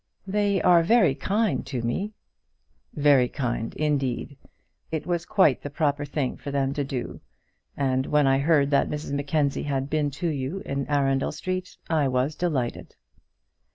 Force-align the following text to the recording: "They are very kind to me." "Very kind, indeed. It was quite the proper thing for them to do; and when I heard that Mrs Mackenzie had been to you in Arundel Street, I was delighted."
"They 0.25 0.59
are 0.63 0.81
very 0.81 1.13
kind 1.13 1.63
to 1.67 1.83
me." 1.83 2.15
"Very 2.95 3.29
kind, 3.29 3.71
indeed. 3.75 4.35
It 4.91 5.05
was 5.05 5.27
quite 5.27 5.61
the 5.61 5.69
proper 5.69 6.05
thing 6.05 6.37
for 6.37 6.49
them 6.49 6.73
to 6.73 6.83
do; 6.83 7.21
and 7.77 8.07
when 8.07 8.25
I 8.25 8.39
heard 8.39 8.71
that 8.71 8.89
Mrs 8.89 9.11
Mackenzie 9.13 9.61
had 9.61 9.91
been 9.91 10.09
to 10.17 10.27
you 10.27 10.63
in 10.65 10.87
Arundel 10.87 11.31
Street, 11.31 11.77
I 11.87 12.07
was 12.07 12.33
delighted." 12.33 12.95